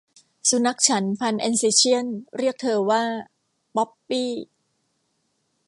[0.49, 2.05] สุนัขฉันพันธุ์อัลเซเชี่ยน
[2.37, 3.03] เรียกเธอว่า
[3.75, 4.31] 'ป๊อปปี้'